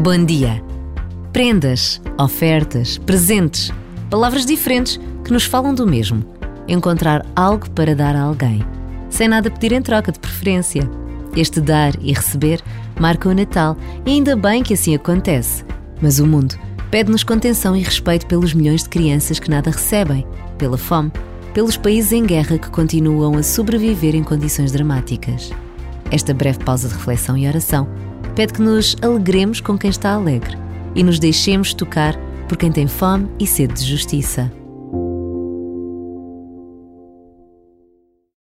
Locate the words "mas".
16.00-16.20